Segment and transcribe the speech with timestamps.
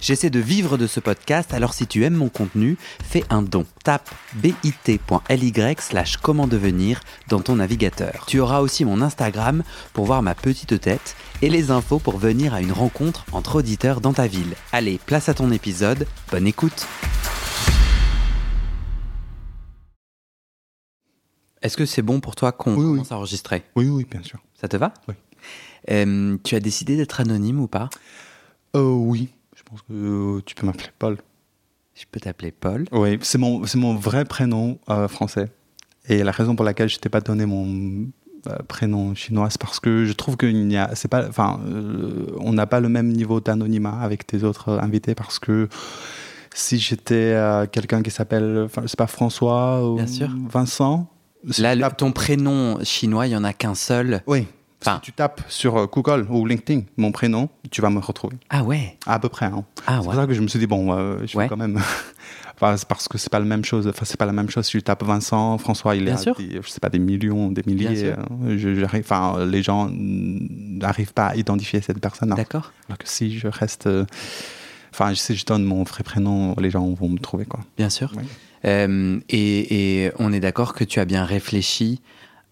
[0.00, 3.66] J'essaie de vivre de ce podcast, alors si tu aimes mon contenu, fais un don.
[3.82, 8.24] Tape bit.ly slash comment devenir dans ton navigateur.
[8.28, 12.54] Tu auras aussi mon Instagram pour voir ma petite tête et les infos pour venir
[12.54, 14.54] à une rencontre entre auditeurs dans ta ville.
[14.72, 16.86] Allez, place à ton épisode, bonne écoute
[21.60, 22.92] Est-ce que c'est bon pour toi qu'on Oui, oui.
[22.92, 23.64] commence à enregistrer?
[23.74, 24.38] Oui, oui, bien sûr.
[24.60, 24.94] Ça te va?
[25.08, 25.14] Oui.
[25.90, 27.90] Euh, tu as décidé d'être anonyme ou pas?
[28.76, 29.28] Euh, oui,
[29.68, 31.18] pense que euh, tu peux m'appeler Paul.
[31.94, 32.86] Je peux t'appeler Paul.
[32.92, 35.50] Oui, c'est mon, c'est mon vrai prénom euh, français.
[36.08, 38.06] Et la raison pour laquelle je t'ai pas donné mon
[38.46, 42.26] euh, prénom chinois, c'est parce que je trouve qu'il n'y a, c'est pas, enfin, euh,
[42.38, 45.68] on n'a pas le même niveau d'anonymat avec tes autres invités parce que
[46.54, 47.36] si j'étais
[47.72, 50.28] quelqu'un qui s'appelle, enfin, c'est pas François ou Bien sûr.
[50.50, 51.08] Vincent.
[51.58, 54.22] Là, tapes- ton prénom chinois, il y en a qu'un seul.
[54.26, 54.46] oui.
[54.80, 58.36] Enfin- si tu tapes sur euh, Google ou LinkedIn mon prénom, tu vas me retrouver.
[58.50, 59.46] Ah ouais À peu près.
[59.46, 59.64] Hein.
[59.86, 60.04] Ah c'est ouais.
[60.04, 61.44] pour ça que je me suis dit bon, euh, je Ouais.
[61.44, 61.76] vais quand même.
[62.54, 63.88] enfin, parce que c'est pas la même chose.
[63.88, 64.66] Enfin, c'est pas la même chose.
[64.66, 66.36] Si tu tapes Vincent, François, il à sûr.
[66.36, 67.96] des, je sais pas des millions, des Bien milliers.
[68.12, 68.16] sûr.
[68.44, 72.30] euh, je- enfin, les gens n'arrivent pas à identifier cette personne.
[72.36, 72.72] D'accord.
[72.88, 74.04] Alors que si je reste, euh,
[74.92, 77.60] enfin, si je donne mon vrai prénom, les gens vont me trouver quoi.
[77.76, 78.12] Bien sûr.
[78.16, 78.22] Ouais.
[78.64, 82.00] Euh, et, et on est d'accord que tu as bien réfléchi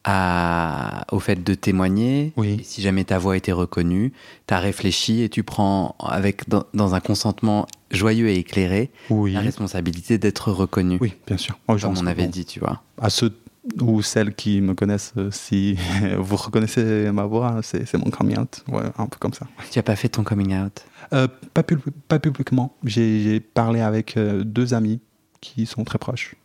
[0.09, 2.33] à, au fait de témoigner.
[2.37, 2.61] Oui.
[2.65, 4.13] Si jamais ta voix était reconnue,
[4.47, 9.33] tu as réfléchi et tu prends avec, dans, dans un consentement joyeux et éclairé Oui.
[9.33, 10.99] la responsabilité d'être reconnu.
[11.01, 11.59] Oui, bien sûr.
[11.77, 12.83] Je Comme on avait dit, tu vois.
[13.01, 13.37] À ceux
[13.83, 15.77] ou celles qui me connaissent, euh, si
[16.19, 18.63] vous reconnaissez ma voix, c'est c'est mon coming out.
[18.69, 19.49] Ouais, un peu comme ça.
[19.73, 20.85] Tu n'as pas fait ton coming out?
[21.13, 22.77] Euh, pas, pub- pas publiquement.
[22.85, 25.01] J'ai j'ai parlé avec euh, deux amis
[25.41, 26.37] qui sont très proches.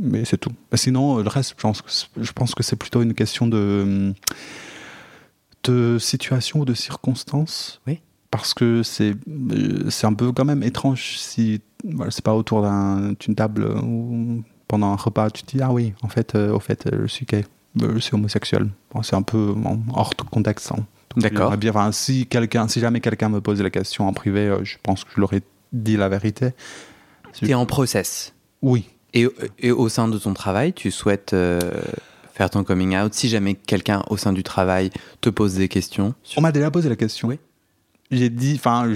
[0.00, 0.50] Mais c'est tout.
[0.70, 3.14] Mais sinon, euh, le reste, je pense que c'est- je pense que c'est plutôt une
[3.14, 4.12] question de,
[5.64, 7.80] de situation ou de circonstance.
[7.86, 8.00] Oui.
[8.30, 12.62] Parce que c'est euh, c'est un peu quand même étrange si voilà, c'est pas autour
[12.62, 16.52] d'un- d'une table ou pendant un repas, tu te dis Ah oui, en fait, euh,
[16.52, 17.44] au fait, je suis gay,
[17.80, 18.68] je suis homosexuel.
[18.92, 19.54] Bon, c'est un peu
[19.94, 20.72] hors de contexte.
[20.72, 20.84] hein.
[21.16, 21.38] D'accord.
[21.44, 24.62] j'aimerais bien, enfin, si, quelqu'un, si jamais quelqu'un me pose la question en privé, euh,
[24.64, 25.40] je pense que je leur ai
[25.72, 26.50] dit la vérité.
[27.32, 28.34] Tu es en process.
[28.60, 28.86] Oui.
[29.14, 29.26] Et,
[29.58, 31.58] et au sein de ton travail, tu souhaites euh,
[32.34, 34.90] faire ton coming out si jamais quelqu'un au sein du travail
[35.20, 37.28] te pose des questions sur- On m'a déjà posé la question.
[37.28, 37.38] Oui.
[38.10, 38.92] J'ai dit, enfin,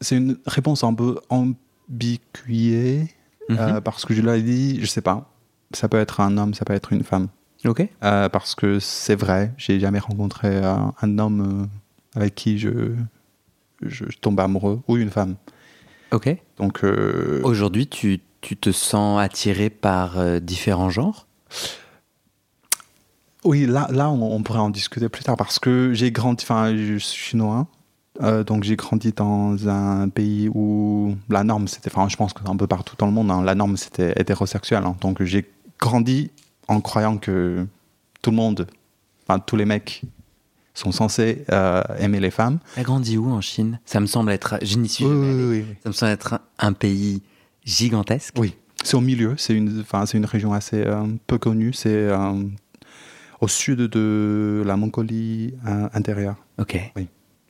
[0.00, 3.08] c'est une réponse un peu ambiguë
[3.50, 3.56] Mhm.
[3.58, 5.30] euh, parce que je leur ai dit, je sais pas,
[5.72, 7.28] ça peut être un homme, ça peut être une femme.
[7.66, 7.86] Ok.
[8.02, 11.68] Euh, parce que c'est vrai, j'ai jamais rencontré un, un homme
[12.14, 12.94] avec qui je,
[13.82, 15.34] je, je tombe amoureux ou une femme.
[16.12, 16.34] Ok.
[16.58, 16.84] Donc,
[17.42, 21.26] Aujourd'hui, tu, tu te sens attiré par euh, différents genres?
[23.44, 26.74] Oui, là, là on, on pourrait en discuter plus tard parce que j'ai grandi, enfin,
[26.76, 27.66] je suis chinois,
[28.22, 32.40] euh, donc j'ai grandi dans un pays où la norme, c'était, enfin, je pense que
[32.42, 34.84] c'est un peu partout dans le monde, hein, la norme c'était hétérosexuel.
[34.84, 34.96] hein.
[35.00, 36.30] donc j'ai grandi
[36.68, 37.66] en croyant que
[38.22, 38.66] tout le monde,
[39.28, 40.02] enfin, tous les mecs
[40.72, 42.58] sont censés euh, aimer les femmes.
[42.74, 43.78] T'as grandi où en Chine?
[43.84, 44.58] Ça me semble être.
[44.62, 45.76] Je n'y suis Oui, jamais oui, oui, oui.
[45.84, 47.22] Ça me semble être un, un pays
[47.64, 48.34] gigantesque.
[48.38, 52.42] Oui, c'est au milieu, c'est une, enfin, une région assez euh, peu connue, c'est euh,
[53.40, 56.36] au sud de la Mongolie euh, intérieure.
[56.58, 56.78] Ok.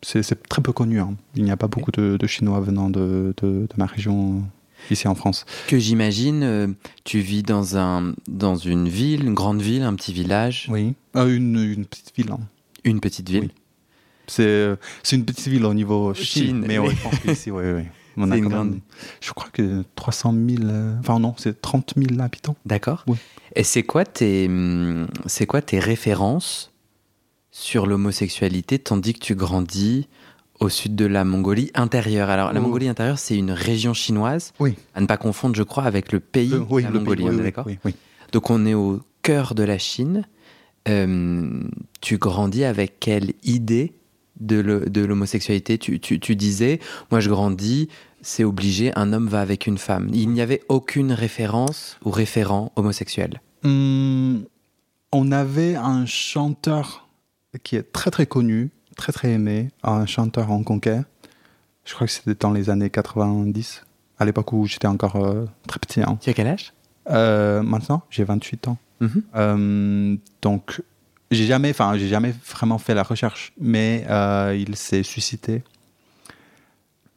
[0.03, 1.01] C'est c'est très peu connu.
[1.01, 1.15] hein.
[1.35, 4.43] Il n'y a pas beaucoup de, de Chinois venant de, de- de ma région
[4.91, 5.47] ici en France.
[5.67, 10.69] Que j'imagine, tu vis dans, un, dans une ville, une grande ville, un petit village,
[10.71, 10.95] Oui.
[11.15, 12.31] Une, une petite ville.
[12.33, 12.41] hein.
[12.85, 13.45] une petite ville.
[13.45, 13.51] Oui.
[14.27, 16.95] C'est une petite ville au niveau Chine, Chine, mais oui.
[16.97, 17.83] je pense qu'ici, oui, oui.
[18.17, 18.81] On C'est a une quand grande- même-
[19.21, 22.57] Je crois que 300 000, euh, enfin non, c'est 30 000 habitants.
[22.67, 23.05] D'accord.
[23.07, 23.17] Oui.
[23.57, 24.49] Et c'est quoi tes,
[25.27, 26.73] c'est quoi tes références
[27.51, 30.09] sur l'homosexualité tandis que tu grandis
[30.61, 32.31] au sud de la Mongolie intérieure?
[32.31, 32.63] Alors, la Oh.
[32.65, 34.75] Mongolie intérieure, c'est une région chinoise, Oui.
[34.95, 37.67] à ne pas confondre, je crois, avec le pays, oui, la le Mongolie, oui, d'accord?
[38.33, 40.25] Donc, on est au cœur de la Chine.
[40.89, 41.63] Euh,
[42.01, 43.95] tu grandis avec quelle idée
[44.41, 47.89] de l'homosexualité tu, tu- tu disais, moi je grandis,
[48.23, 50.09] c'est obligé, un homme va avec une femme.
[50.13, 53.41] Il n'y avait aucune référence ou référent homosexuel.
[53.65, 54.45] Hum,
[55.13, 57.09] on avait un chanteur
[57.63, 61.03] qui est très très connu, très très aimé, un chanteur hongkongais.
[61.85, 63.85] Je crois que c'était dans les années 90,
[64.19, 66.01] à l'époque où j'étais encore euh, très petit.
[66.01, 66.19] hein.
[66.21, 66.73] Tu as quel âge?
[67.11, 68.79] Euh, maintenant, j'ai 28 ans.
[69.01, 69.23] Mhm.
[69.37, 70.81] Euh, donc,
[71.31, 75.63] j'ai jamais, enfin, j'ai jamais vraiment fait la recherche, mais euh, il s'est suscité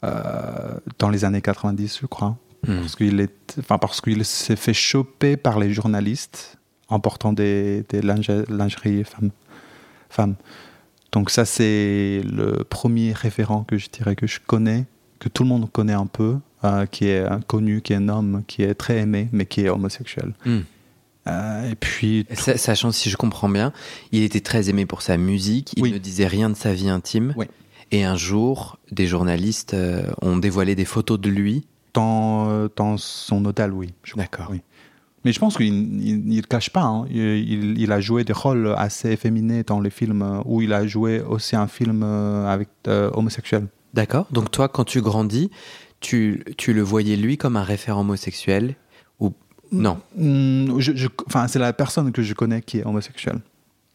[0.03, 2.37] euh, dans les années 90, je crois.
[2.67, 2.79] Hmm.
[2.79, 6.57] Parce qu'il est, enfin, parce qu'il s'est fait choper par les journalistes
[6.87, 9.31] en portant des, des linge- lingeries femmes.
[10.09, 10.35] femmes.
[11.11, 14.85] Donc ça, c'est le premier référent que je dirais que je connais,
[15.19, 18.43] que tout le monde connaît un peu, euh, qui est connu, qui est un homme,
[18.47, 20.33] qui est très aimé, mais qui est homosexuel.
[20.45, 20.61] Hmm.
[21.27, 23.73] Euh, et puis, Sa- Sachant, si je comprends bien,
[24.11, 25.91] il était très aimé pour sa musique, il Oui.
[25.91, 27.33] ne disait rien de sa vie intime.
[27.37, 27.45] Oui.
[27.91, 31.65] Et un jour, des journalistes euh, ont dévoilé des photos de lui.
[31.93, 33.89] dans, euh, dans son hôtel, oui.
[34.15, 34.49] D'accord.
[34.51, 34.61] Oui.
[35.25, 36.83] Mais je pense qu'il il, il cache pas.
[36.83, 37.05] hein.
[37.09, 40.85] Il, il- il a joué des rôles assez efféminés dans les films où il a
[40.85, 43.65] joué aussi un film avec euh, homosexuel.
[43.95, 44.27] D'accord.
[44.31, 45.49] Donc toi, quand tu grandis,
[46.01, 48.75] tu, tu le voyais lui comme un référent homosexuel
[49.71, 53.39] non Hmm, je- je- Enfin, c'est la personne que je connais qui est homosexuelle.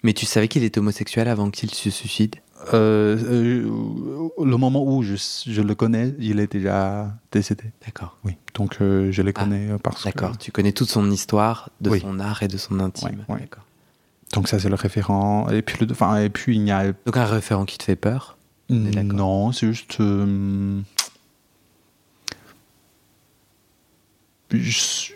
[0.05, 2.37] Mais tu savais qu'il était homosexuel avant qu'il se suicide?
[2.75, 5.15] Euh, euh, le moment où je,
[5.47, 7.65] je le connais, il est déjà décédé.
[7.85, 8.17] D'accord.
[8.25, 8.37] Oui.
[8.55, 10.09] Donc euh, je les Ah, connais parce que.
[10.09, 10.39] D'accord.
[10.39, 12.01] Tu connais toute son histoire, de Oui.
[12.01, 13.25] son art et de son intime.
[13.29, 13.41] Ouais, ouais.
[13.41, 13.65] D'accord.
[14.33, 15.49] Donc ça c'est le référent.
[15.51, 17.97] Et puis, le, enfin, et puis il y a Donc un référent qui te fait
[17.97, 18.37] peur?
[18.71, 19.99] Non, c'est juste.
[24.51, 25.13] je-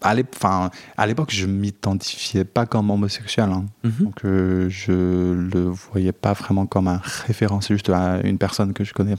[0.00, 3.50] à l'époque, je m'identifiais pas comme homosexuel.
[3.50, 3.66] hein.
[3.84, 3.92] Mhm.
[4.00, 7.60] Donc, euh, je le voyais pas vraiment comme un référent.
[7.60, 9.14] C'est juste euh, une personne que je connais,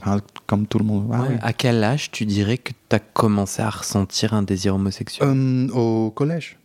[0.46, 1.10] comme tout le monde.
[1.12, 1.26] Ah Ouais.
[1.30, 1.34] oui.
[1.42, 5.28] À quel âge tu dirais que tu as commencé à ressentir un désir homosexuel?
[5.28, 6.56] Euh, au collège.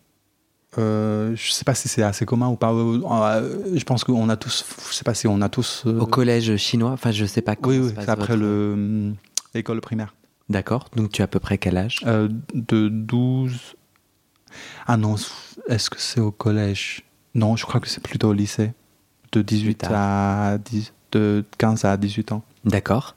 [0.77, 2.73] Euh, je sais pas si c'est assez commun ou pas.
[2.73, 4.65] Je pense qu'on a tous.
[4.89, 5.85] Je sais pas si on a tous.
[5.85, 6.91] Au collège chinois?
[6.91, 9.13] Enfin, je sais pas comment oui, oui, c'est après votre- le
[9.53, 10.13] l'école primaire.
[10.49, 10.89] D'accord.
[10.95, 11.99] Donc tu as à peu près quel âge?
[12.53, 13.75] De 12.
[14.87, 15.15] Ah non,
[15.69, 17.03] est-ce que c'est au collège?
[17.33, 18.71] Non, je crois que c'est plutôt au lycée.
[19.31, 19.91] De 18 tard.
[19.93, 22.43] à 10, de 15 à 18 ans.
[22.63, 23.15] D'accord.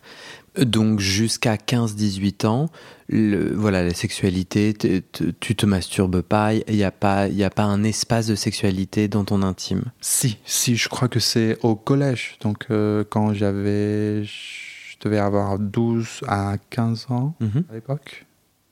[0.59, 2.69] Donc jusqu'à 15-18 ans,
[3.09, 7.45] le, voilà, la sexualité, t- t- tu te masturbes pas, il n'y a, pas- y
[7.45, 9.85] a pas un espace de sexualité dans ton intime?
[10.01, 12.37] Si, si, je crois que c'est au collège.
[12.41, 14.25] Donc euh, quand j'avais.
[14.25, 17.63] Je devais avoir 12 à 15 ans Mhm.
[17.71, 18.27] à l'époque.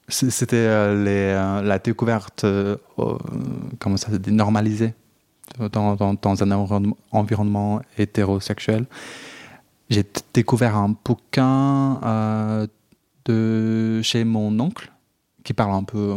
[0.09, 2.77] C'était euh, euh, la découverte, euh,
[3.81, 4.31] comment ça se dit,
[5.73, 6.17] dans, un
[7.11, 8.87] environnement, hétérosexuel.
[9.91, 12.69] J'ai découvert un bouquin
[13.25, 14.93] de chez mon oncle
[15.43, 16.17] qui parle un peu,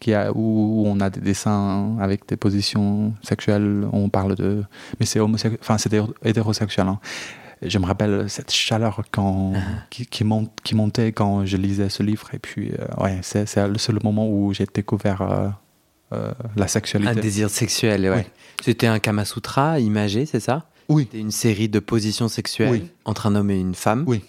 [0.00, 3.86] qui a, où, on a des dessins avec des positions sexuelles.
[3.92, 4.64] On parle de,
[5.00, 5.20] mais c'est
[6.22, 6.86] hétérosexuel.
[6.86, 7.00] hein.
[7.68, 9.52] Je me rappelle cette chaleur quand,
[9.90, 12.28] qui, qui, monte, qui montait quand je lisais ce livre.
[12.32, 15.48] Et puis, euh, ouais, c'est le seul moment où j'ai découvert euh,
[16.12, 17.20] euh, la Un sexualité.
[17.20, 18.10] désir sexuel, ouais.
[18.10, 18.26] Ouais.
[18.62, 20.68] C'était un Kama Sutra imagé, c'est ça?
[20.88, 21.04] Oui.
[21.04, 22.90] C'était une série de positions sexuelles Oui.
[23.04, 24.04] entre un homme et une femme?
[24.06, 24.22] Oui.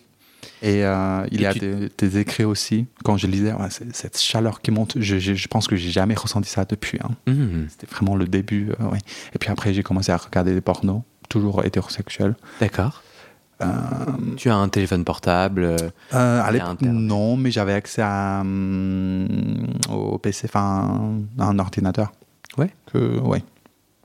[0.64, 2.88] Et euh, il Et y a tu- des, des écrits aussi.
[3.04, 6.16] Quand je lisais, ouais, cette chaleur qui monte, je, je, je pense que j'ai jamais
[6.16, 6.98] ressenti ça depuis.
[7.04, 7.12] hein.
[7.28, 7.68] Mhm.
[7.70, 8.70] C'était vraiment le début.
[8.80, 8.98] ouais.
[9.36, 12.36] Et puis après, j'ai commencé à regarder des pornos, toujours hétérosexuels.
[12.60, 13.04] D'accord.
[13.62, 13.66] Euh,
[14.36, 15.64] Tu as un téléphone portable.
[15.64, 15.78] euh,
[16.14, 19.28] euh, à non, mais j'avais accès à, hum,
[19.90, 22.12] au PC, enfin, à un ordinateur.
[22.58, 22.70] Ouais.
[22.92, 23.44] Que, ouais.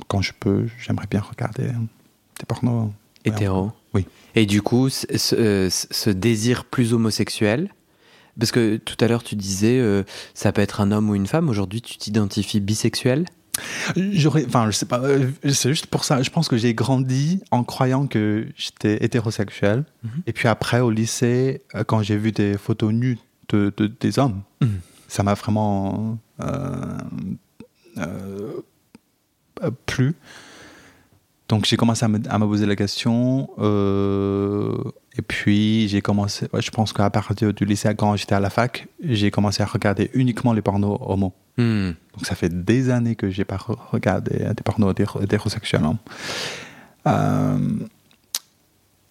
[0.08, 2.90] Quand je peux, j'aimerais bien regarder des pornos.
[3.24, 3.70] Hétéro.
[3.94, 4.06] Oui.
[4.34, 7.70] Et du coup, ce, ce- ce désir plus homosexuel,
[8.38, 10.02] parce que tout à l'heure tu disais, euh,
[10.34, 11.48] ça peut être un homme ou une femme.
[11.48, 13.26] Aujourd'hui, tu t'identifies bisexuel?
[13.96, 16.22] J'aurais, enfin, je sais pas, euh, c'est juste pour ça.
[16.22, 19.84] Je pense que j'ai grandi en croyant que j'étais hétérosexuel.
[20.02, 20.10] Mhm.
[20.26, 23.18] Et puis après, au lycée, euh, quand j'ai vu des photos nues
[23.50, 24.80] de, de- des hommes, Mhm.
[25.08, 26.98] ça m'a vraiment euh,
[29.86, 30.14] plu.
[31.52, 33.50] Donc j'ai commencé à me, à me poser la question.
[33.58, 34.72] euh,
[35.18, 38.88] et puis j'ai commencé, je pense qu'à partir du lycée, quand j'étais à la fac,
[39.04, 41.34] j'ai commencé à regarder uniquement les pornos homo.
[41.58, 41.90] Hmm.
[42.14, 45.84] Donc ça fait des années que j'ai pas re- regardé des pornos hétéro- hétérosexuels.
[45.84, 45.98] hein.
[47.06, 47.58] Euh,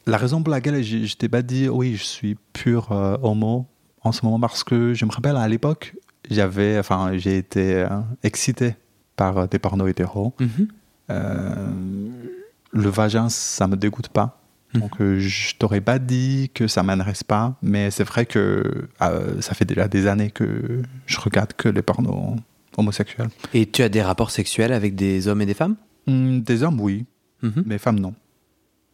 [0.08, 3.68] la raison pour laquelle je, je t'ai pas dit oui, je suis pur euh, homo
[4.02, 5.94] en ce moment parce que je me rappelle à l'époque,
[6.32, 7.86] j'avais, enfin, j'ai été
[8.24, 8.74] excité
[9.16, 10.34] par des pornos hétéros.
[10.40, 10.68] Mhm.
[11.10, 14.38] Le vagin, ça me dégoûte pas.
[14.74, 14.82] Mhm.
[14.82, 19.42] Donc euh, je t'aurais pas dit que ça m'intéresse pas, mais c'est vrai que euh,
[19.42, 22.38] ça fait déjà des années que je regarde que les pornos
[22.78, 23.30] homosexuels.
[23.54, 25.76] Et tu as des rapports sexuels avec des hommes et des femmes?
[26.08, 27.06] Hmm, des hommes, oui,
[27.44, 27.64] Mhm.
[27.66, 28.14] mais femmes, non.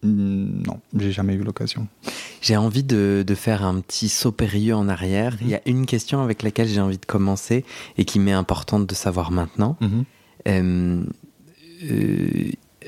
[0.03, 1.87] Hmm, non, j'ai jamais eu l'occasion.
[2.41, 5.33] J'ai envie de, de faire un petit saut périlleux en arrière.
[5.33, 5.39] Mhm.
[5.41, 7.65] Il y a une question avec laquelle j'ai envie de commencer
[7.97, 9.75] et qui m'est importante de savoir maintenant.
[9.83, 9.87] Euh,
[10.47, 11.03] euh,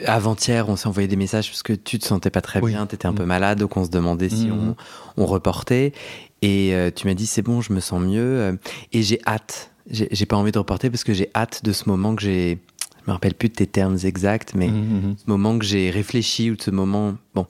[0.06, 2.72] avant-hier, on s'est envoyé des messages parce que tu te sentais pas très Oui.
[2.72, 3.16] bien, tu étais un Mm.
[3.16, 4.76] peu malade, donc on se demandait si Mhm.
[5.18, 5.94] on, on reportait.
[6.42, 8.22] Et euh, tu m'as dit c'est bon, je me sens mieux.
[8.40, 8.54] euh,
[8.94, 9.72] et j'ai hâte.
[9.92, 12.60] J'ai pas envie de reporter parce que j'ai hâte de ce moment que j'ai.
[13.02, 15.16] Je me rappelle plus de tes termes exacts, mais mhm.
[15.18, 17.16] ce moment que j'ai réfléchi ou de ce moment.
[17.34, 17.48] Bon.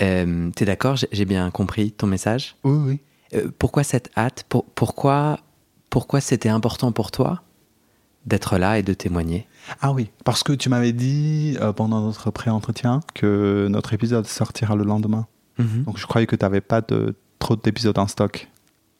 [0.00, 0.96] Euh, T'es d'accord?
[1.12, 2.54] J'ai bien compris ton message?
[2.64, 2.98] Oui, oui.
[3.34, 4.44] Euh, pourquoi cette hâte?
[4.48, 5.40] Pour- Pourquoi,
[5.90, 7.42] pourquoi c'était important pour toi?
[8.26, 9.46] D'être là et de témoigner
[9.80, 14.76] Ah oui, parce que tu m'avais dit euh, pendant notre pré-entretien que notre épisode sortira
[14.76, 15.26] le lendemain.
[15.58, 15.84] Mhm.
[15.84, 18.48] Donc je croyais que tu n'avais pas de, trop d'épisodes en stock.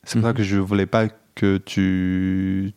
[0.05, 0.35] C'est pour Mhm.
[0.35, 2.73] ça que je voulais pas que tu,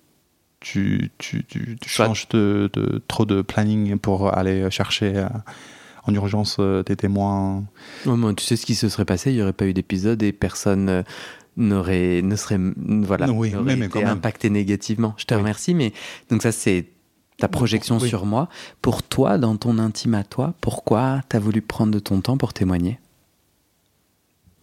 [0.60, 5.28] tu, tu, tu, changes de, de- trop de planning pour aller chercher euh,
[6.06, 7.64] en urgence euh, des témoins.
[8.04, 11.04] Tu sais ce qui se serait passé, il n'y aurait pas eu d'épisode et personne
[11.58, 13.90] n'aurait, ne serait, voilà, Oui, mais même.
[14.08, 15.14] impacté négativement.
[15.18, 15.40] Je te Oui.
[15.42, 15.94] remercie, mais
[16.30, 16.88] donc ça c'est
[17.38, 18.08] ta projection Oui.
[18.10, 18.48] sur moi.
[18.82, 22.38] Pour toi, dans ton intime à toi, pourquoi tu as voulu prendre de ton temps
[22.38, 23.00] pour témoigner?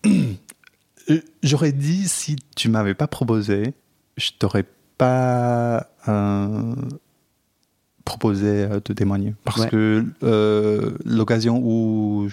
[0.07, 3.75] Euh, J'aurais dit si tu m'avais pas proposé,
[4.17, 4.65] je t'aurais
[4.97, 6.75] pas euh,
[8.05, 9.35] proposé euh, de témoigner.
[9.45, 9.69] Parce Ouais.
[9.69, 12.29] que euh, l'occasion où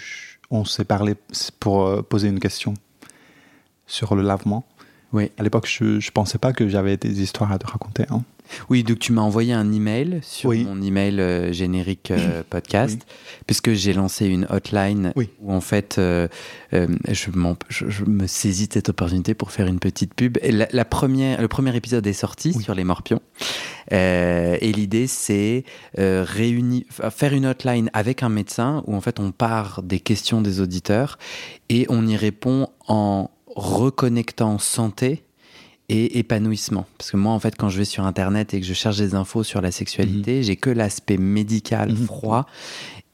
[0.52, 2.74] on s'est parlé c'est pour poser une question
[3.88, 4.66] sur le lavement,
[5.14, 5.32] Oui.
[5.38, 8.04] à l'époque, je, je pensais pas que j'avais des histoires à te raconter.
[8.10, 8.24] hein.
[8.70, 10.64] Oui, donc tu m'as envoyé un email sur Oui.
[10.64, 13.06] mon email euh, générique euh, podcast,
[13.46, 15.30] puisque j'ai lancé une hotline Oui.
[15.42, 16.30] où en fait euh,
[16.74, 20.38] euh, je, m'en- je- je me saisis de cette opportunité pour faire une petite pub.
[20.42, 23.20] Et la, la première, le premier épisode est sorti sur les morpions.
[23.92, 25.64] Et l'idée, c'est
[25.98, 30.62] réunir, faire une hotline avec un médecin où en fait on part des questions des
[30.62, 31.18] auditeurs
[31.70, 35.24] et on y répond en reconnectant santé
[35.90, 36.86] et épanouissement.
[36.98, 39.16] Parce que moi, en fait, quand je vais sur Internet et que je cherche des
[39.16, 42.06] infos sur la sexualité, j'ai que l'aspect médical, Mhm.
[42.06, 42.46] froid.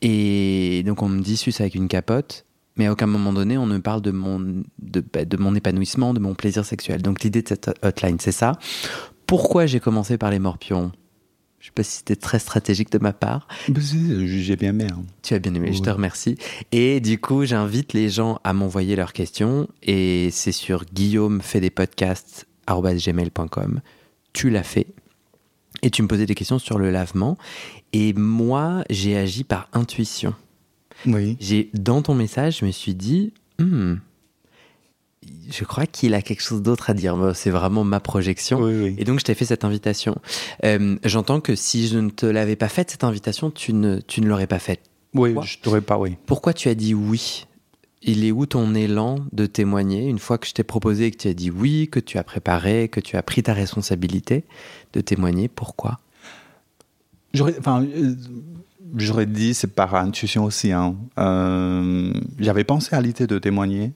[0.02, 2.46] Et donc, on me dit suce avec une capote.
[2.76, 4.40] Mais à aucun moment donné, on ne parle de mon,
[4.82, 7.04] de, bah, de mon épanouissement, de mon plaisir sexuel.
[7.04, 8.54] Donc, l'idée de cette hotline, c'est ça.
[9.28, 10.92] Pourquoi j'ai commencé par les morpions?
[11.64, 13.48] Je sais pas si c'était très stratégique de ma part.
[13.80, 14.88] Si, J'ai bien aimé.
[14.92, 15.06] hein.
[15.22, 16.38] Tu as bien aimé, je te remercie.
[16.74, 19.70] Et du coup, j'invite les gens à m'envoyer leurs questions.
[19.82, 23.80] Et c'est sur Guillaume fait des podcasts gmail.com.
[24.34, 24.88] Tu l'as fait.
[25.84, 27.38] Et tu me posais des questions sur le lavement.
[27.94, 30.36] Et moi, j'ai agi par intuition.
[31.06, 31.38] Oui.
[31.40, 33.96] J'ai dans ton message, je me suis dit, Hmm,
[35.50, 37.32] je crois qu'il a quelque chose d'autre à dire.
[37.36, 38.60] C'est vraiment ma projection.
[38.62, 38.96] Oui, oui.
[38.98, 40.16] Et donc, je t'ai fait cette invitation.
[40.64, 44.22] Euh, J'entends que si je ne te l'avais pas faite, cette invitation, tu ne, tu
[44.22, 44.82] ne l'aurais pas faite.
[45.14, 46.18] Oui, Quoi je t'aurais pas, oui.
[46.26, 47.46] Pourquoi tu as dit oui?
[48.02, 51.18] Il est où ton élan de témoigner une fois que je t'ai proposé et que
[51.18, 54.44] tu as dit oui, que tu as préparé, que tu as pris ta responsabilité
[54.92, 55.48] de témoigner?
[55.48, 56.00] Pourquoi?
[57.34, 58.16] J'aurais, enfin, euh,
[58.98, 60.72] j'aurais dit c'est par intuition aussi.
[60.72, 60.96] Hein.
[61.18, 63.94] Euh, j'avais pensé à l'idée de témoigner,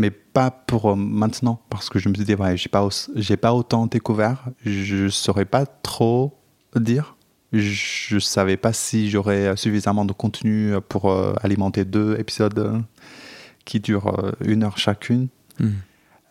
[0.00, 3.36] mais pas pour euh, maintenant, parce que je me suis dit ouais, j'ai pas, j'ai
[3.36, 6.38] pas autant découvert, je saurais pas trop
[6.74, 7.16] dire.
[7.52, 12.78] Je savais pas si j'aurais suffisamment de contenu pour euh, alimenter deux épisodes euh,
[13.64, 15.26] qui durent euh, une heure chacune.
[15.58, 15.70] Hmm.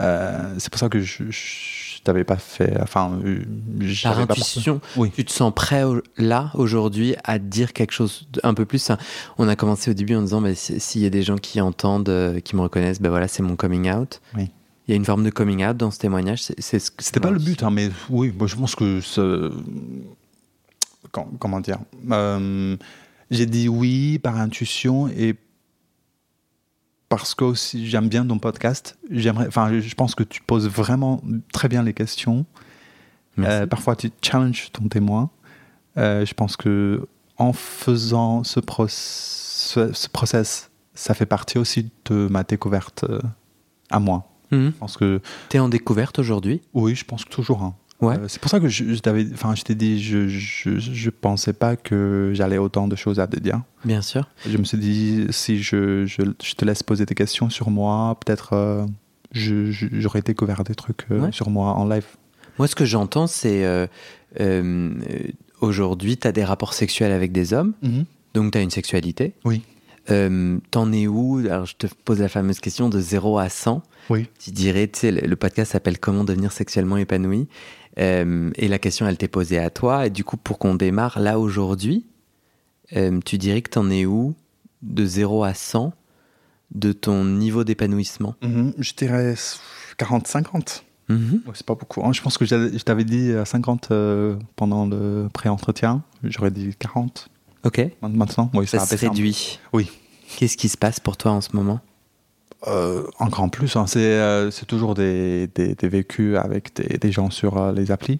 [0.01, 2.77] Euh, c'est pour ça que je, je t'avais pas fait.
[2.81, 3.43] Enfin, euh,
[4.03, 5.11] Par pas intuition, Oui.
[5.15, 8.91] tu te sens prêt au- là, aujourd'hui, à dire quelque chose un peu plus?
[9.37, 12.09] On a commencé au début en disant si- s'il y a des gens qui entendent,
[12.09, 14.21] euh, qui me reconnaissent, ben voilà, c'est mon coming out.
[14.35, 14.49] Oui.
[14.87, 16.41] Il y a une forme de coming out dans ce témoignage.
[16.41, 19.53] c'est- ce C'était pas le but, hein, mais oui, moi je pense que ce-
[21.39, 21.77] comment dire
[22.11, 22.75] Euh,
[23.31, 25.35] J'ai dit oui par intuition et
[27.09, 28.97] parce que aussi j'aime bien ton podcast.
[29.09, 32.45] J'aimerais, enfin, je pense que tu poses vraiment très bien les questions.
[33.39, 35.29] Euh, parfois, tu challenges ton témoin.
[35.97, 41.89] Euh, je pense que en faisant ce, proc- ce, ce process, ça fait partie aussi
[42.05, 43.21] de ma découverte euh,
[43.89, 44.27] à moi.
[44.51, 44.71] Mhm.
[44.73, 46.61] Je pense que T'es en découverte aujourd'hui?
[46.73, 47.63] Oui, je pense que toujours.
[47.63, 47.75] hein.
[48.01, 48.17] Ouais.
[48.17, 51.09] Euh, c'est pour ça que je, je t'avais, enfin, je t'ai dit, je, je, je
[51.09, 53.61] pensais pas que j'allais autant de choses à te dire.
[53.83, 54.29] Bien sûr.
[54.47, 56.23] Je me suis dit, si je, je,
[56.55, 58.85] te laisse poser des questions sur moi, peut-être euh,
[59.33, 61.31] j'aurais découvert des trucs euh, Ouais.
[61.33, 62.05] sur moi en live.
[62.57, 63.65] Moi, ce que j'entends, c'est
[65.61, 67.73] aujourd'hui, tu as des rapports sexuels avec des hommes,
[68.33, 69.33] donc tu as une sexualité.
[69.45, 69.61] Oui.
[70.71, 71.37] T'en es où?
[71.49, 73.83] Alors, je te pose la fameuse question de 0 à 100.
[74.09, 74.27] Oui.
[74.43, 77.47] Tu dirais, tu sais, le podcast s'appelle Comment devenir sexuellement épanoui?
[77.99, 80.07] Euh, et la question, elle t'est posée à toi.
[80.07, 82.05] Et du coup, pour qu'on démarre là aujourd'hui,
[82.95, 84.35] euh, tu dirais que t'en es où
[84.81, 85.93] de 0 à 100
[86.71, 88.35] de ton niveau d'épanouissement?
[88.41, 88.73] Mhm.
[88.77, 89.35] Je dirais
[89.97, 90.83] 40-50.
[91.09, 91.41] Mhm.
[91.45, 92.01] Ouais, c'est pas beaucoup.
[92.05, 92.13] hein.
[92.13, 96.03] Je pense que je t'avais dit à 50 euh, pendant le pré-entretien.
[96.23, 97.29] J'aurais dit 40.
[97.65, 97.81] Ok.
[98.01, 99.59] Maintenant, oui, Ça ça, se réduit.
[99.73, 99.89] Oui.
[100.37, 101.79] Qu'est-ce qui se passe pour toi en ce moment?
[102.67, 107.11] Euh, encore en plus, hein, c'est euh, toujours des, des, des vécus avec des, des
[107.11, 108.19] gens sur euh, les applis.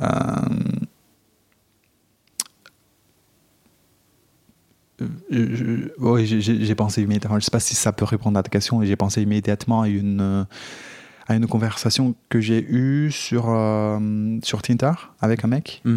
[0.00, 0.06] Euh,
[5.98, 7.34] oui, j'ai- pensé immédiatement.
[7.34, 8.78] Je ne sais pas si ça peut répondre à ta question.
[8.78, 10.44] mais J'ai pensé immédiatement à une euh,
[11.28, 15.82] à une conversation que j'ai eue sur euh, sur Tinder avec un mec.
[15.84, 15.96] Mm.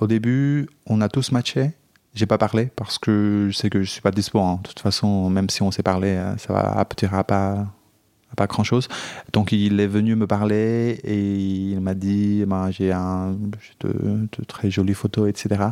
[0.00, 1.72] Au début, on a tous matché.
[2.14, 4.40] J'ai pas parlé parce que je sais que je suis pas dispo.
[4.40, 4.58] hein.
[4.64, 6.84] De toute façon, même si on s'est parlé, euh, ça va à
[7.24, 7.66] pas,
[8.32, 8.88] à pas grand chose.
[9.32, 14.70] Donc il est venu me parler et il m'a dit ben, j'ai de, de très
[14.70, 15.66] jolies photos, etc.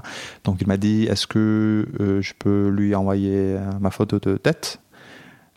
[0.45, 4.37] Donc il m'a dit est-ce que euh, je peux lui envoyer euh, ma photo de
[4.37, 4.81] tête?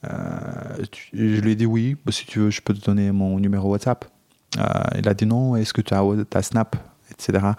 [0.03, 1.95] Je lui ai dit oui.
[2.03, 4.05] Bah, si tu veux, je peux te donner mon numéro WhatsApp.
[4.97, 5.55] Il a dit non.
[5.55, 6.75] Est-ce que tu as, ta Snap,
[7.11, 7.49] etc.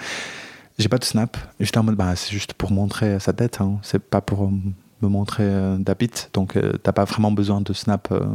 [0.83, 1.37] J'ai pas de snap.
[1.61, 3.61] J'étais en mode, bah, c'est juste pour montrer sa tête.
[3.61, 3.79] Hein.
[3.83, 4.51] C'est pas pour euh,
[5.01, 6.11] me montrer euh, d'habit.
[6.33, 8.09] Donc, euh, t'as pas vraiment besoin de snap.
[8.11, 8.27] euh,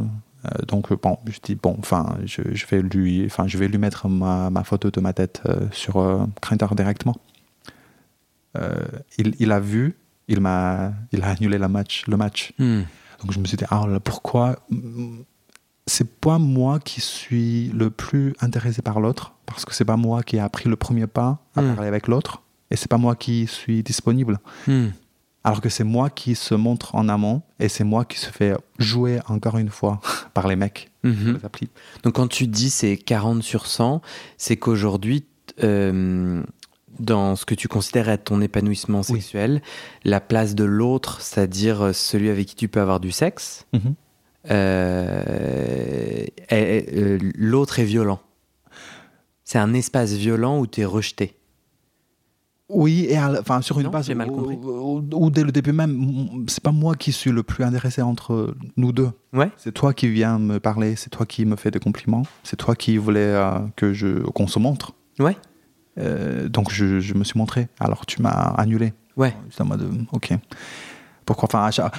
[0.66, 4.08] donc, bon, je dis, bon, enfin, je, je vais lui, enfin, je vais lui mettre
[4.08, 7.16] ma, ma photo de ma tête sur Grindr directement.
[9.18, 9.94] Il, il a vu,
[10.26, 12.54] il m'a, il a annulé la match, le match.
[12.58, 12.82] Hmm.
[13.20, 14.56] Donc je me suis dit, ah pourquoi
[15.88, 20.22] C'est pas moi qui suis le plus intéressé par l'autre, parce que c'est pas moi
[20.22, 21.74] qui a pris le premier pas à Mm.
[21.74, 24.38] parler avec l'autre, et c'est pas moi qui suis disponible.
[24.66, 24.88] Hmm.
[25.44, 28.54] Alors que c'est moi qui se montre en amont, et c'est moi qui se fait
[28.78, 30.00] jouer encore une fois
[30.34, 31.38] par les mecs Mhm.
[31.38, 31.70] les applis.
[32.02, 34.02] Donc quand tu dis c'est 40 sur 100,
[34.36, 35.24] c'est qu'aujourd'hui,
[35.64, 36.42] euh,
[36.98, 39.20] dans ce que tu considères être ton épanouissement Oui.
[39.22, 39.62] sexuel,
[40.04, 43.64] la place de l'autre, c'est-à-dire celui avec qui tu peux avoir du sexe,
[44.50, 48.20] Euh, euh, l'autre est violent.
[49.44, 51.34] C'est un espace violent où tu es rejeté.
[52.70, 54.56] Oui, et à enfin sur une Non, base mal où- compris.
[54.62, 58.54] où, où dès le début même, c'est pas moi qui suis le plus intéressé entre
[58.76, 59.08] nous deux.
[59.32, 59.50] Ouais.
[59.56, 62.74] C'est toi qui viens me parler, c'est toi qui me fais des compliments, c'est toi
[62.76, 64.92] qui voulais euh, que je qu'on se montre.
[65.18, 65.38] Ouais.
[65.98, 67.68] Euh, donc je, je me suis montré.
[67.80, 68.92] Alors tu m'as annulé.
[69.16, 69.34] Ouais.
[69.48, 70.34] J'étais en mode ok.
[71.28, 71.90] Pourquoi enfin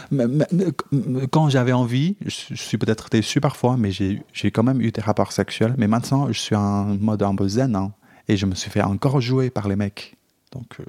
[1.29, 5.01] quand j'avais envie, je, suis peut-être déçu parfois, mais j'ai j'ai quand même eu des
[5.01, 5.75] rapports sexuels.
[5.77, 7.91] Mais maintenant je suis en mode un peu zen hein,
[8.27, 10.15] et je me suis fait encore jouer par les mecs.
[10.51, 10.83] Donc euh,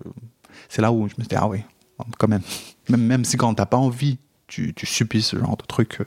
[0.70, 1.60] c'est là où je me suis dit ah oui
[2.16, 2.40] quand même.
[2.88, 6.04] Même, même si quand t'as pas envie, tu, tu subis ce genre de truc euh,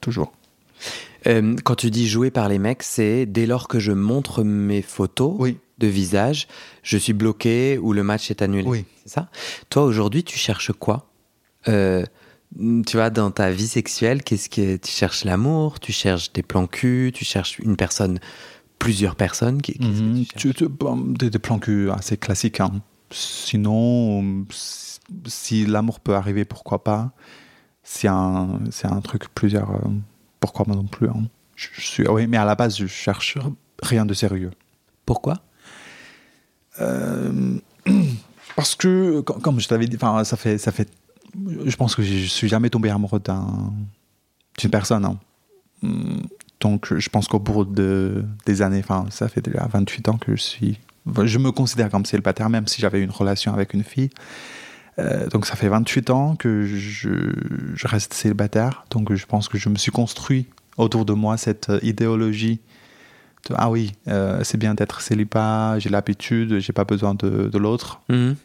[0.00, 0.32] toujours.
[1.26, 4.80] Euh, quand tu dis jouer par les mecs, c'est dès lors que je montre mes
[4.80, 5.58] photos Oui.
[5.76, 6.46] de visage,
[6.84, 8.66] je suis bloqué ou le match est annulé.
[8.66, 8.84] Oui.
[9.02, 9.28] C'est ça?
[9.68, 11.11] Toi, aujourd'hui, tu cherches quoi?
[11.68, 12.04] Euh,
[12.86, 15.80] Tu vois, dans ta vie sexuelle, qu'est-ce que tu cherches l'amour?
[15.80, 17.10] Tu cherches des plans cul?
[17.14, 18.18] Tu cherches une personne
[18.78, 19.62] Plusieurs personnes?
[19.62, 20.24] Que Mhm.
[20.36, 20.68] tu Tu-
[21.18, 22.60] des, des plans cul assez classiques.
[22.60, 22.72] hein.
[23.10, 24.44] Sinon,
[25.26, 27.12] si, l'amour peut arriver, pourquoi pas?
[27.82, 29.70] C'est un, c'est un truc plusieurs.
[29.70, 29.88] euh,
[30.40, 31.22] pourquoi pas non plus hein.
[31.56, 33.38] je, je suis, Oui, mais à la base, je cherche
[33.82, 34.50] rien de sérieux.
[35.06, 35.38] Pourquoi?
[36.80, 37.58] Euh,
[38.56, 40.88] parce que, com- comme je t'avais dit, ça fait, ça fait.
[41.64, 43.72] Je pense que je suis jamais tombé amoureux d'un,
[44.58, 45.04] d'une personne.
[45.04, 45.18] hein.
[45.82, 46.22] Hum,
[46.60, 50.36] Donc, je pense qu'au bout de, des années, enfin, ça fait déjà 28 ans que
[50.36, 50.78] je suis.
[51.24, 54.10] Je me considère comme célibataire, même si j'avais une relation avec une fille.
[54.98, 57.32] Euh, donc, ça fait 28 ans que je,
[57.74, 58.84] je reste célibataire.
[58.90, 62.60] Donc, je pense que je me suis construit autour de moi cette euh, idéologie
[63.48, 67.58] de, ah oui, euh, c'est bien d'être célibat, j'ai l'habitude, j'ai pas besoin de, de
[67.58, 68.00] l'autre.
[68.08, 68.36] Mhm.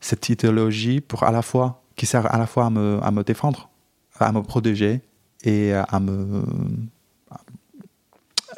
[0.00, 3.68] Cette idéologie pour à la fois, qui sert à la fois à me, défendre,
[4.18, 5.00] à me protéger
[5.42, 6.44] et à me,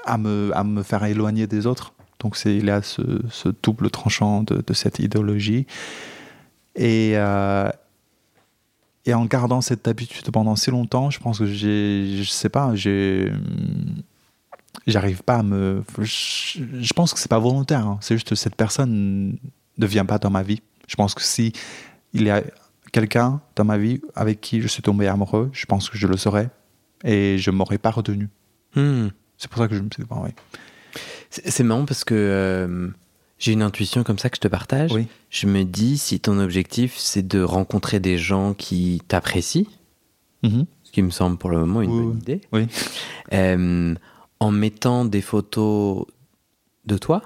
[0.05, 1.93] à me, à me faire éloigner des autres.
[2.19, 5.67] Donc c'est, il y a ce, double tranchant de, cette idéologie.
[6.75, 7.71] Et, euh,
[9.07, 12.75] et en gardant cette habitude pendant si longtemps, je pense que j'ai, je sais pas,
[12.75, 13.33] j'ai,
[14.87, 17.87] j'arrive pas à me, je, je pense que c'est pas volontaire.
[17.87, 17.99] hein.
[18.01, 19.39] C'est juste que cette personne
[19.79, 20.61] ne vient pas dans ma vie.
[20.89, 21.53] Je pense que si
[22.13, 22.43] il y a
[22.93, 26.17] quelqu'un dans ma vie avec qui je suis tombé amoureux, je pense que je le
[26.17, 26.51] saurais
[27.05, 28.29] et je m'aurais pas retenu.
[28.77, 29.11] Mhm.
[29.37, 30.35] C'est pour ça que je me suis ouais.
[31.31, 32.89] C'est marrant parce que euh,
[33.39, 34.93] j'ai une intuition comme ça que je te partage.
[34.93, 35.07] Oui.
[35.31, 39.67] Je me dis, si ton objectif, c'est de rencontrer des gens qui t'apprécient,
[40.43, 40.67] Mhm.
[40.85, 42.67] ce qui me semble pour le moment une Oui, bonne idée, Oui.
[43.33, 43.95] Euh,
[44.41, 46.07] en mettant des photos
[46.87, 47.23] de toi,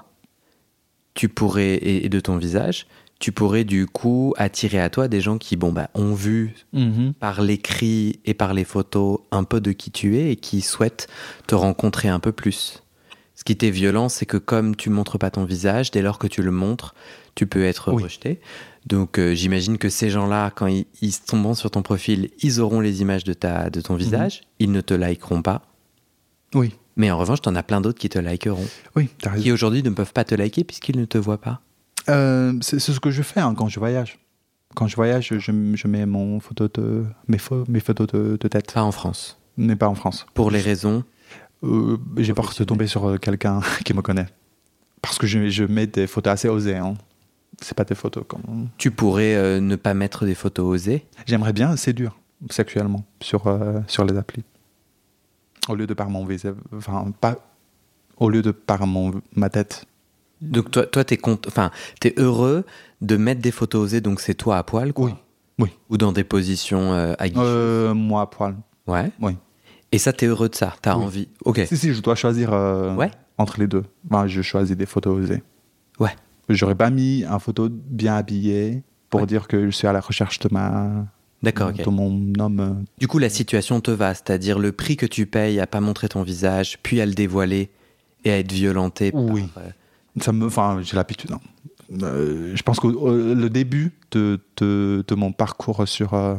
[1.13, 2.87] tu pourrais et de ton visage,
[3.23, 7.13] tu pourrais du coup attirer à toi des gens qui bon bah ont vu Mhm.
[7.13, 11.07] par l'écrit et par les photos un peu de qui tu es et qui souhaitent
[11.47, 12.83] te rencontrer un peu plus.
[13.33, 16.27] Ce qui était violent, c'est que comme tu montres pas ton visage, dès lors que
[16.27, 16.95] tu le montres,
[17.33, 18.03] tu peux être Oui.
[18.03, 18.41] rejeté.
[18.87, 22.81] Donc euh, j'imagine que ces gens-là, quand ils, ils tomberont sur ton profil, ils auront
[22.81, 25.61] les images de, ta, de ton visage, ils ne te likeront pas.
[26.55, 29.41] Oui, Mais en revanche, t'en as plein d'autres qui te likeront, oui, raison.
[29.41, 31.61] qui aujourd'hui ne peuvent pas te liker puisqu'ils ne te voient pas.
[32.09, 34.19] Euh, c'est ce que je fais hein, quand je voyage.
[34.75, 38.47] Quand je voyage, je, je mets mon photo de, mes, pho- mes photos de, de
[38.47, 39.39] tête, Pas en France.
[39.55, 40.25] mais pas en France.
[40.33, 41.03] Pour les raisons.
[41.63, 44.25] Euh, J'ai peur de tomber sur euh, quelqu'un qui me connaît.
[45.01, 46.75] Parce que je, je mets des photos assez osées.
[46.77, 46.95] Hein.
[47.61, 48.67] C'est pas des photos comme.
[48.77, 51.05] Tu pourrais euh, ne pas mettre des photos osées?
[51.27, 52.17] J'aimerais bien séduire
[52.49, 53.43] sexuellement sur,
[53.87, 54.43] sur les applis.
[55.69, 56.55] Au lieu de par mon visage.
[56.75, 57.37] Enfin, pas.
[58.17, 59.85] Au lieu de par mon, ma tête.
[60.51, 62.65] Donc toi, toi t'es cont- enfin, t'es heureux
[63.01, 65.05] de mettre des photos osées, donc c'est toi à poil, quoi.
[65.07, 65.13] Oui.
[65.59, 65.69] Oui.
[65.89, 67.13] Ou dans des positions euh.
[67.37, 68.55] Euh, moi à poil.
[68.87, 69.11] Ouais.
[69.21, 69.35] Oui.
[69.91, 70.73] Et ça, t'es heureux de ça?
[70.81, 71.03] T'as Oui.
[71.03, 71.27] envie?
[71.45, 71.61] Ok.
[71.67, 73.11] Si, si, je dois choisir euh, Ouais.
[73.37, 73.83] entre les deux.
[74.05, 75.43] Ben, je choisis des photos osées.
[75.99, 76.09] Ouais.
[76.49, 79.27] J'aurais pas mis un photo bien habillé pour Ouais.
[79.27, 81.05] dire que je suis à la recherche de ma.
[81.43, 81.83] D'accord, ok.
[81.85, 82.85] de mon homme.
[82.97, 86.07] Du coup, la situation te va, c'est-à-dire le prix que tu payes à pas montrer
[86.09, 87.69] ton visage, puis à le dévoiler
[88.23, 89.11] et à être violenté.
[89.11, 89.47] par, Oui.
[89.57, 89.61] euh,
[90.17, 91.31] Enfin, j'ai l'habitude.
[91.31, 91.39] hein.
[92.01, 94.39] Euh, je pense que euh, le début de,
[95.15, 96.35] mon parcours sur, euh,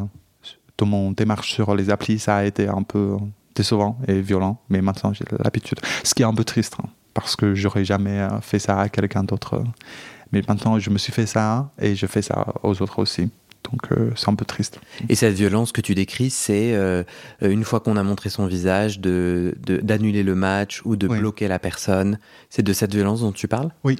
[0.78, 3.16] de mon démarche sur les applis, ça a été un peu
[3.54, 5.78] décevant et violent, mais maintenant j'ai l'habitude.
[6.02, 9.22] Ce qui est un peu triste, hein, parce que j'aurais jamais fait ça à quelqu'un
[9.22, 9.62] d'autre.
[10.32, 13.30] Mais maintenant, je me suis fait ça et je fais ça aux autres aussi.
[13.70, 14.78] Donc, euh, c'est un peu triste.
[15.08, 17.02] Et cette violence que tu décris, c'est euh,
[17.40, 21.18] une fois qu'on a montré son visage, de de- d'annuler le match ou de Oui.
[21.18, 22.18] bloquer la personne.
[22.50, 23.70] C'est de cette violence dont tu parles?
[23.82, 23.96] Oui.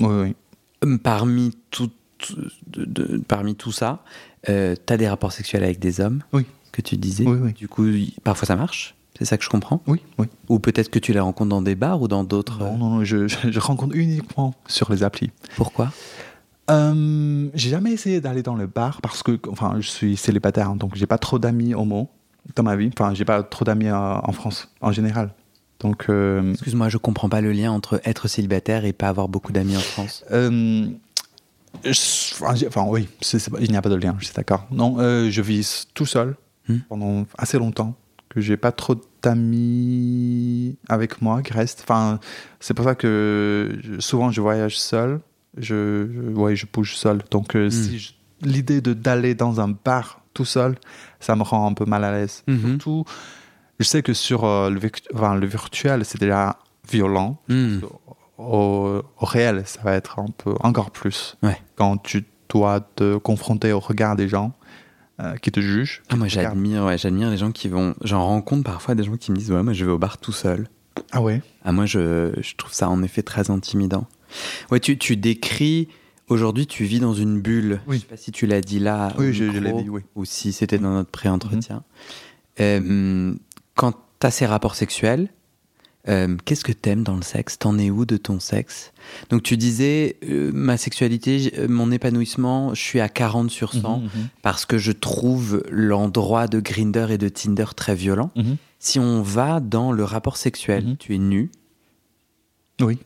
[0.00, 0.36] Oui, oui.
[0.82, 2.36] Hum, Parmi tout, tout-
[2.68, 4.02] de- de- parmi tout ça,
[4.48, 6.46] euh, t'as des rapports sexuels avec des hommes Oui.
[6.72, 7.24] que tu disais?
[7.26, 7.52] Oui, oui.
[7.52, 7.86] Du coup,
[8.24, 8.94] parfois ça marche?
[9.18, 9.82] C'est ça que je comprends?
[9.88, 10.26] Oui, oui.
[10.48, 12.60] Ou peut-être que tu les rencontres dans des bars ou dans d'autres.
[12.60, 15.32] Non, non, non, je, je, je rencontre uniquement sur les applis.
[15.56, 15.90] Pourquoi?
[16.70, 20.94] Euh, j'ai jamais essayé d'aller dans le bar parce que, enfin, je suis célibataire, donc
[20.96, 22.10] j'ai pas trop d'amis homo
[22.56, 22.90] dans ma vie.
[22.98, 25.32] Enfin, j'ai pas trop d'amis en France en général.
[25.80, 29.52] Donc, euh, Excuse-moi, je comprends pas le lien entre être célibataire et pas avoir beaucoup
[29.52, 30.24] d'amis en France.
[30.32, 30.86] euh,
[31.84, 33.08] je- enfin, oui,
[33.60, 34.66] il n'y a pas de lien, je suis d'accord.
[34.70, 36.36] Non, euh, je vis tout seul
[36.68, 36.78] Hmm.
[36.90, 37.94] pendant assez longtemps,
[38.28, 41.80] que j'ai pas trop d'amis avec moi qui restent.
[41.82, 42.20] Enfin,
[42.60, 45.20] c'est pour ça que souvent je voyage seul.
[45.60, 47.22] Je, je- ouais, je bouge seul.
[47.30, 50.76] Donc, euh, si je- l'idée de d'aller dans un bar tout seul,
[51.20, 52.42] ça me rend un peu mal à l'aise.
[52.46, 52.60] Mhm.
[52.80, 53.04] Surtout,
[53.80, 56.58] je sais que sur euh, le, vic- enfin, le virtuel, c'est déjà
[56.90, 57.80] violent Hmm.
[58.38, 61.36] au, au réel, ça va être un peu encore plus.
[61.42, 61.60] Ouais.
[61.76, 64.52] Quand tu dois te confronter au regard des gens
[65.20, 66.02] euh, qui te jugent.
[66.10, 67.94] Ah, moi j'admire, ouais, j'admire les gens qui vont.
[68.04, 70.32] J'en rencontre parfois des gens qui me disent ouais moi je vais au bar tout
[70.32, 70.68] seul.
[71.12, 71.42] Ah ouais?
[71.64, 74.06] Ah moi je, je trouve ça en effet très intimidant.
[74.70, 75.88] Ouais tu, tu décris
[76.28, 77.80] aujourd'hui tu vis dans une bulle.
[77.86, 77.96] Oui.
[77.96, 79.14] Je sais pas si tu l'as dit là.
[79.18, 80.02] Oui, je- je micro, l'ai dit, oui.
[80.16, 81.82] Ou si c'était dans notre pré-entretien.
[82.60, 83.34] Euh,
[83.74, 85.28] quand t'as ces rapports sexuels,
[86.08, 87.58] euh, qu'est-ce que t'aimes dans le sexe?
[87.58, 88.92] T'en es où de ton sexe?
[89.30, 94.04] Donc tu disais euh, ma sexualité, mon épanouissement, je suis à 40 sur 100 Mhm,
[94.04, 94.28] mhm.
[94.42, 98.30] parce que je trouve l'endroit de Grinder et de Tinder très violent.
[98.36, 98.56] Mhm.
[98.80, 100.96] Si on va dans le rapport sexuel, Mhm.
[100.96, 101.50] tu es nu.
[102.80, 102.98] Oui.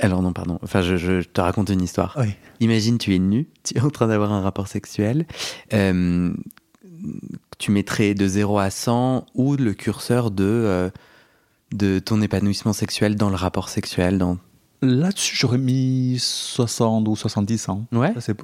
[0.00, 0.58] Alors non, pardon.
[0.62, 2.16] Enfin, je, je te raconte une histoire.
[2.20, 2.34] Oui.
[2.60, 5.26] Imagine, tu es nu, tu es en train d'avoir un rapport sexuel.
[5.72, 6.32] Euh,
[7.58, 10.90] tu mettrais de 0 à 100 ou le curseur de, euh,
[11.72, 14.18] de ton épanouissement sexuel dans le rapport sexuel.
[14.18, 14.38] Dans...
[14.82, 17.84] Là-dessus, j'aurais mis 60 ou 70 ans.
[17.92, 18.12] Ouais.
[18.14, 18.34] Ça, c'est-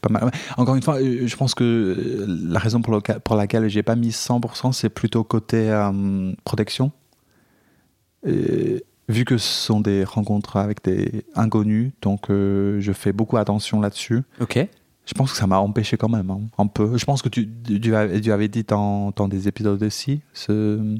[0.00, 0.24] pas mal.
[0.24, 0.30] Ouais.
[0.56, 3.96] Encore une fois, euh, je pense que la raison pour, lequel- pour laquelle j'ai pas
[3.96, 6.90] mis 100%, c'est plutôt côté euh, protection.
[8.26, 13.36] Et vu que ce sont des rencontres avec des inconnus, donc euh, je fais beaucoup
[13.36, 14.22] attention là-dessus.
[14.40, 14.66] Ok.
[15.06, 16.96] Je pense que ça m'a empêché quand même, hein, un peu.
[16.96, 17.48] Je pense que tu,
[17.80, 20.96] tu, avais, tu avais dit dans, dans des épisodes aussi, ce,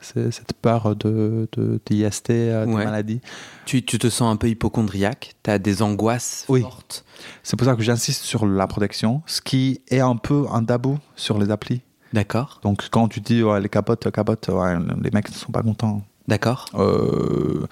[0.00, 2.84] ce- cette peur de, de, d'IST, euh, de Ouais.
[2.84, 3.20] maladie.
[3.66, 6.62] Tu, tu te sens un peu hypochondriaque, tu as des angoisses Oui.
[6.62, 7.04] fortes?
[7.44, 10.98] C'est pour ça que j'insiste sur la protection, ce qui est un peu un tabou
[11.14, 11.82] sur les applis.
[12.12, 12.58] D'accord.
[12.64, 16.02] Donc quand tu dis ouais, les capotes, capotes, ouais, les mecs ne sont pas contents.
[16.30, 16.64] D'accord.
[16.74, 17.66] Euh,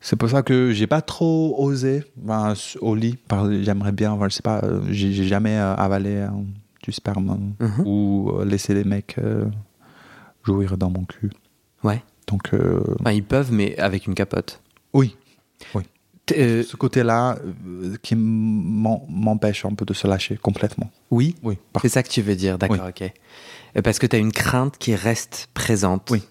[0.00, 3.18] c'est pour ça que j'ai pas trop osé ben, au lit.
[3.62, 6.28] J'aimerais bien, enfin, je sais pas, euh, j'ai jamais euh, avalé euh,
[6.82, 7.86] du sperme euh, Mhm.
[7.86, 9.44] ou laissé les mecs euh,
[10.44, 11.30] jouir dans mon cul.
[11.84, 12.02] Ouais.
[12.28, 14.60] Donc euh, Enfin, ils peuvent, mais avec une capote.
[14.94, 15.16] oui,
[16.38, 17.36] euh, ce côté-là
[18.00, 20.88] qui m'empêche un peu de se lâcher complètement.
[21.10, 23.12] oui, Oui, c'est ça que tu veux dire, d'accord, ok.
[23.82, 26.08] Parce que tu as une crainte qui reste présente.
[26.10, 26.22] Oui.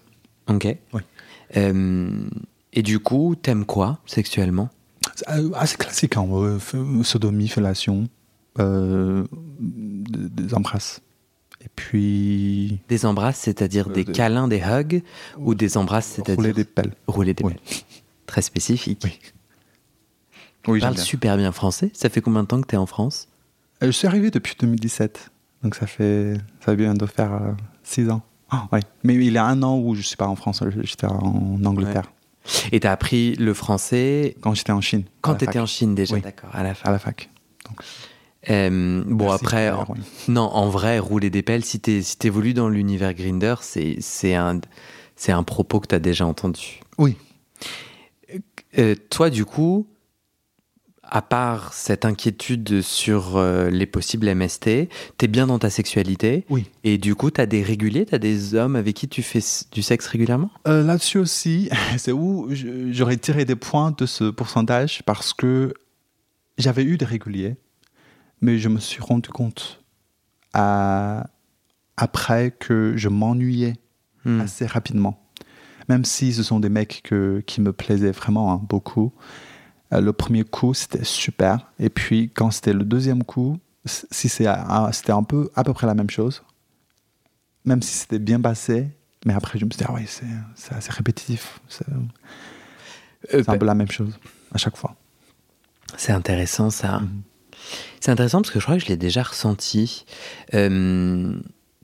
[0.48, 0.66] Ok.
[0.94, 1.02] Oui.
[1.56, 2.28] Euh,
[2.72, 4.70] et du coup, t'aimes quoi sexuellement?
[5.28, 8.08] Euh, assez classique, hein, ouais, f- sodomie, fellation,
[8.58, 9.24] euh,
[9.60, 11.00] des embrasses.
[11.64, 12.80] Et puis.
[12.88, 15.02] Des embrasses, c'est-à-dire Euh, des des- câlins, des hugs,
[15.38, 16.92] ou des embrasses, c'est-à-dire Rouler des pelles.
[17.06, 17.52] rouler des Oui.
[17.54, 17.76] pelles
[18.26, 19.00] Très spécifique.
[19.04, 19.18] Oui.
[20.68, 21.90] Oui, Tu parles super bien français.
[21.92, 23.28] Ça fait combien de temps que t'es en France?
[23.82, 25.30] Euh, Je suis arrivé depuis 2017.
[25.62, 26.34] Donc ça fait.
[26.64, 28.22] Ça vient de faire 6 ans.
[28.54, 28.80] Ah, ouais.
[29.02, 32.12] Mais il y a un an où je suis pas en France, j'étais en Angleterre.
[32.70, 35.04] Et t'as appris le français Quand j'étais en Chine.
[35.22, 35.62] quand t'étais fac.
[35.62, 36.20] en Chine déjà, Oui.
[36.20, 36.88] d'accord, à la fin.
[36.88, 37.30] À la fac.
[37.66, 37.80] Donc,
[38.50, 39.72] Euh, bon, merci, après,
[40.28, 45.80] non, en vrai, rouler des pelles, si si t'évolues dans l'univers Grinder, c'est un, propos
[45.80, 46.80] que t'as déjà entendu.
[46.98, 47.16] Oui.
[48.78, 49.86] Euh, toi, du coup,
[51.14, 56.46] à part cette inquiétude sur euh, les possibles MST, t'es bien dans ta sexualité.
[56.48, 56.64] Oui.
[56.84, 59.40] Et du coup, t'as des réguliers, t'as des hommes avec qui tu fais
[59.72, 60.50] du sexe régulièrement?
[60.66, 62.48] Euh, Là-dessus aussi, c'est où
[62.90, 65.74] j'aurais tiré des points de ce pourcentage parce que
[66.56, 67.56] j'avais eu des réguliers,
[68.40, 69.82] mais je me suis rendu compte
[70.54, 71.26] à-
[71.98, 73.74] après que je m'ennuyais
[74.24, 74.40] Hmm.
[74.40, 75.18] assez rapidement.
[75.88, 79.12] Même si ce sont des mecs que- qui me plaisaient vraiment hein, beaucoup.
[79.92, 81.70] Euh, le premier coup, c'était super.
[81.78, 85.64] Et puis, quand c'était le deuxième coup, si c'est à- à- c'était un peu à
[85.64, 86.42] peu près la même chose.
[87.64, 88.88] Même si c'était bien passé.
[89.24, 90.24] Mais après, je me suis dit, ah ouais, c'est
[90.56, 91.60] c'est assez répétitif.
[91.68, 91.86] C'est
[93.34, 94.18] Euh, un peu la même chose
[94.52, 94.96] à chaque fois.
[95.96, 96.98] C'est intéressant ça.
[97.00, 97.22] Mhm.
[98.00, 100.04] C'est intéressant parce que je crois que je l'ai déjà ressenti.
[100.54, 101.38] Euh,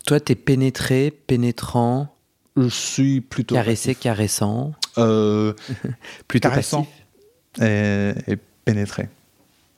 [0.06, 2.12] toi, t'es pénétré, pénétrant,
[2.56, 3.54] Je suis plutôt.
[3.54, 5.52] caressé, caressant, Euh,
[6.26, 6.82] plutôt Caressant.
[6.84, 6.97] passif.
[7.60, 9.08] Et, et pénétré.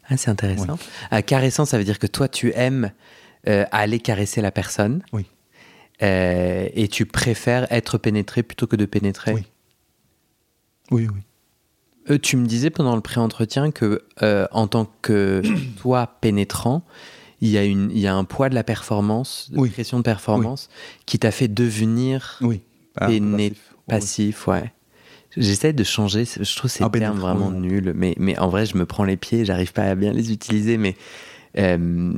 [0.09, 0.79] Ah, c'est intéressant.
[1.11, 2.91] Ah, caressant, ça veut dire que toi, tu aimes
[3.49, 5.03] euh, aller caresser la personne.
[5.13, 5.27] Oui.
[6.03, 9.33] Euh, et tu préfères être pénétré plutôt que de pénétrer.
[9.33, 9.45] Oui.
[10.91, 11.21] Oui, oui.
[12.11, 15.43] Euh, tu me disais pendant le pré-entretien que, euh, en tant que
[15.81, 16.83] toi pénétrant,
[17.43, 19.71] il y, a une, il y a un poids de la performance, de Oui.
[19.71, 20.69] pression de performance,
[21.07, 22.63] qui t'a fait devenir Oui.
[22.97, 23.75] Ah, passif.
[23.87, 24.47] passif.
[24.49, 24.73] Ouais.
[25.37, 27.59] J'essaie de changer, je trouve ces Ah, termes pénétrant, vraiment oui.
[27.69, 30.33] nuls, mais, mais en vrai, je me prends les pieds, j'arrive pas à bien les
[30.33, 30.97] utiliser, mais
[31.59, 32.13] euh,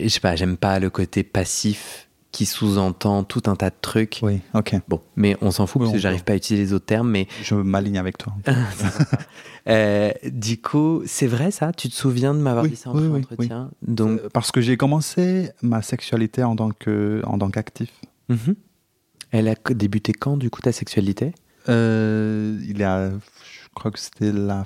[0.00, 4.18] je sais pas, j'aime pas le côté passif qui sous-entend tout un tas de trucs.
[4.22, 4.74] Oui, ok.
[4.88, 7.08] Bon, mais on s'en fout Oui, parce que j'arrive pas à utiliser les autres termes,
[7.08, 8.34] mais Je m'aligne avec toi.
[9.66, 11.72] Euh, du coup, c'est vrai ça?
[11.72, 13.70] Tu te souviens de m'avoir Oui, dit ça en oui, entretien?
[13.80, 17.88] Donc, Euh, Parce que j'ai commencé ma sexualité en tant qu'actif.
[18.28, 18.56] mhm.
[19.30, 21.32] elle a débuté quand du coup ta sexualité?
[21.68, 24.64] Euh, il y a, je crois que c'était la,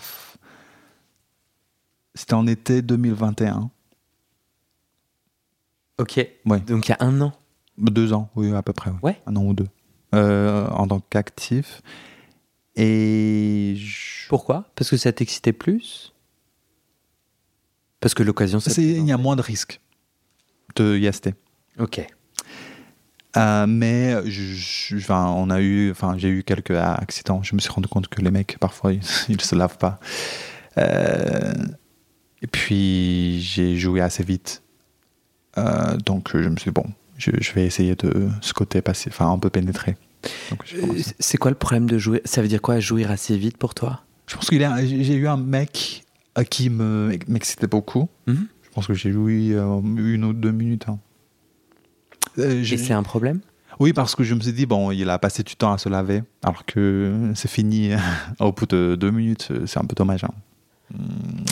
[2.14, 3.70] c'était en été 2021.
[5.98, 6.26] Ok.
[6.46, 6.60] Ouais.
[6.60, 7.32] Donc il y a un an.
[7.76, 8.90] Deux ans, oui, à peu près.
[9.02, 9.20] Ouais.
[9.26, 9.68] Un an ou deux.
[10.14, 11.82] Euh, en tant qu'actif.
[12.76, 14.70] Et je- Pourquoi?
[14.74, 16.12] Parce que ça t'excitait plus?
[18.00, 19.80] Parce que l'occasion il y a moins de risques
[20.76, 21.30] de IST.
[21.80, 22.06] Ok.
[23.36, 27.42] Euh, mais je, je- enfin, on a eu, enfin, j'ai eu quelques accidents.
[27.42, 30.00] Je me suis rendu compte que les mecs, parfois, ils, ils se lavent pas.
[30.78, 31.52] Euh,
[32.42, 34.62] et puis, j'ai joué assez vite.
[35.58, 36.86] Euh, donc, je me suis dit, bon,
[37.18, 39.96] je, je vais essayer de ce côté passé, enfin, un peu commencé.
[41.20, 42.22] C'est quoi le problème de jouer?
[42.24, 44.02] Ça veut dire quoi jouir assez vite pour toi?
[44.26, 46.04] Je pense qu'il j'ai eu un mec
[46.50, 48.08] qui me, m'excitait beaucoup.
[48.26, 48.46] Mhm.
[48.62, 50.86] Je pense que j'ai joué une ou deux minutes.
[50.88, 50.98] hein.
[52.38, 53.40] Euh, Et c'est un problème?
[53.80, 55.88] Oui, parce que je me suis dit, bon, il a passé du temps à se
[55.88, 57.90] laver, alors que c'est fini
[58.40, 60.24] au bout de deux minutes, c'est un peu dommage.
[60.24, 60.30] hein.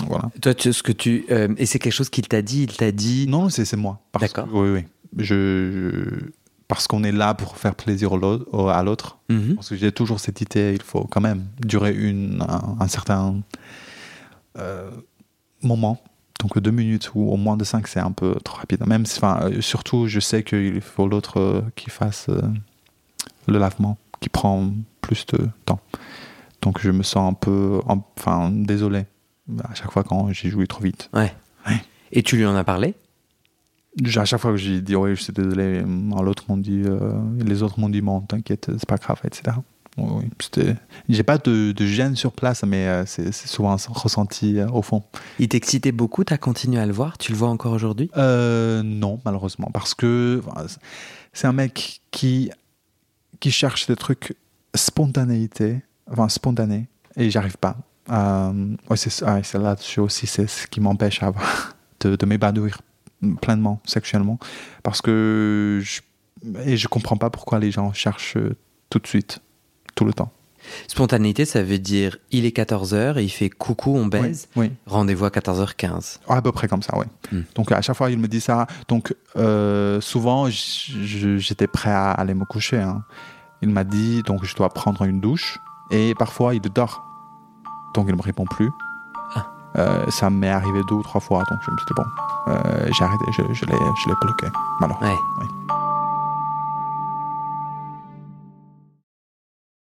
[0.09, 0.31] Voilà.
[0.41, 2.63] Toi, tu- ce que tu euh, et c'est quelque chose qu'il t'a dit.
[2.63, 3.27] Il t'a dit.
[3.29, 4.01] Non, c'est moi.
[4.19, 4.49] D'accord.
[4.51, 4.85] Oui, oui.
[5.19, 6.25] Je, je-
[6.69, 9.19] parce qu'on est là pour faire plaisir au à l'autre.
[9.29, 9.55] Mhm.
[9.57, 13.37] Parce que j'ai toujours cette idée, il faut quand même durer une, un, un certain
[14.59, 14.91] euh,
[15.63, 16.03] moment.
[16.41, 18.87] Donc deux minutes ou au moins de cinq, c'est un peu trop rapide.
[18.87, 22.43] Même enfin, euh, surtout, je sais qu'il faut l'autre euh, qui fasse euh,
[23.49, 24.71] le lavement, qui prend
[25.01, 25.81] plus de temps.
[26.63, 29.07] Donc je me sens un peu, en- enfin, désolé
[29.65, 31.09] à chaque fois quand j'ai joué trop vite.
[31.15, 31.33] Ouais.
[31.67, 31.81] Ouais.
[32.13, 32.95] Et tu lui en as parlé?
[34.17, 35.83] À chaque fois que j'ai dit oui, je suis désolé,
[36.21, 39.57] l'autre m'ont dit, euh, les autres m'ont dit bon, t'inquiète, c'est pas grave, etc.
[39.99, 40.25] Oui,
[41.09, 45.03] J'ai pas de, de gêne sur place, mais euh, c'est souvent ressenti euh, au fond.
[45.39, 46.23] Il t'excitait beaucoup.
[46.23, 47.17] T'as continué à le voir?
[47.17, 48.11] Tu le vois encore aujourd'hui?
[48.17, 50.67] Euh, non, malheureusement, parce que enfin,
[51.33, 52.51] c'est un mec qui
[53.41, 54.37] qui cherche des trucs
[54.75, 57.79] spontanéité, enfin spontané, et j'arrive pas.
[58.09, 61.21] Ouais, c'est ouais, là-dessus aussi, c'est ce qui m'empêche
[62.01, 62.81] de, de m'épanouir
[63.41, 64.39] pleinement sexuellement,
[64.83, 66.01] parce que je,
[66.65, 68.39] et je comprends pas pourquoi les gens cherchent
[68.91, 69.41] tout de suite,
[69.97, 70.31] tout le temps.
[70.89, 74.49] Spontanéité, ça veut dire il est 14h et il fait coucou, on baise.
[74.57, 74.73] Oui, oui.
[74.87, 76.19] Rendez-vous à 14h15.
[76.29, 77.07] À peu près comme ça, oui.
[77.31, 77.43] Hmm.
[77.55, 78.67] Donc à chaque fois, il me dit ça.
[78.89, 82.79] Donc euh, souvent, j'étais prêt à aller me coucher.
[82.81, 83.03] hein.
[83.63, 85.59] Il m'a dit donc je dois prendre une douche
[85.91, 87.05] et parfois il dort.
[87.95, 88.71] Donc il ne me répond plus.
[89.37, 89.47] Ah.
[89.79, 92.05] Euh, ça m'est arrivé deux ou trois fois, donc je me suis dit bon,
[92.49, 94.47] euh, j'ai arrêté, je, je l'ai, je l'ai bloqué.
[94.81, 94.99] Voilà.
[95.01, 95.15] Ouais.
[95.41, 95.47] Oui.